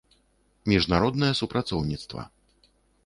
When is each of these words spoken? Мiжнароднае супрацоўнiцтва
Мiжнароднае 0.71 1.31
супрацоўнiцтва 1.41 2.21